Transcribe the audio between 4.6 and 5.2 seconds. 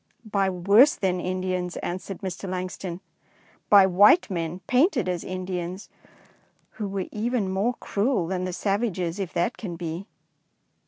painted